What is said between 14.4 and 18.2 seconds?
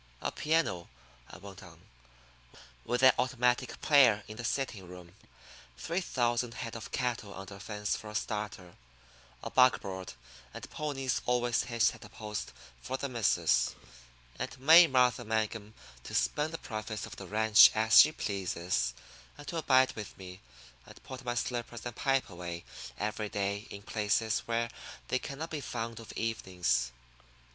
May Martha Mangum to spend the profits of the ranch as she